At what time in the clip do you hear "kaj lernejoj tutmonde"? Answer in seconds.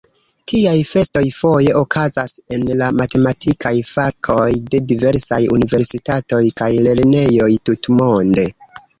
6.63-8.47